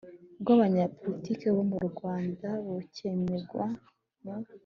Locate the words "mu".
1.71-1.79, 4.23-4.35